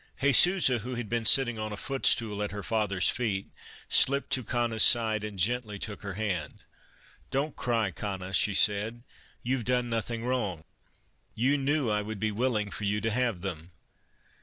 Jesusa, 0.19 0.79
who 0.79 0.95
had 0.95 1.09
been 1.09 1.25
sitting 1.25 1.59
on 1.59 1.71
a 1.71 1.77
stool 1.77 2.41
at 2.41 2.49
her 2.51 2.63
father's 2.63 3.07
feet, 3.11 3.51
slipped 3.87 4.31
to 4.31 4.43
Cana's 4.43 4.81
side 4.81 5.23
and 5.23 5.37
gently 5.37 5.77
took 5.77 6.01
her 6.01 6.15
hand. 6.15 6.55
u 6.57 6.63
Don't 7.29 7.55
cry, 7.55 7.91
Cana," 7.91 8.33
said 8.33 8.55
she." 8.55 9.01
You 9.51 9.59
Ve 9.59 9.63
done 9.63 9.89
nothing 9.91 10.25
wrong. 10.25 10.63
You 11.35 11.55
knew 11.55 11.91
I 11.91 12.01
would 12.01 12.17
be 12.17 12.31
willing 12.31 12.71
for 12.71 12.85
you 12.85 12.99
to 12.99 13.11
have 13.11 13.41
them." 13.41 13.73